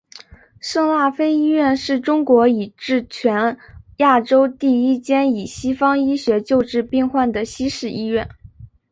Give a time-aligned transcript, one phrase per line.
[0.59, 3.59] 圣辣非医院是中国以至全
[3.97, 8.27] 亚洲第一间以西方医学救治病患的西式医院。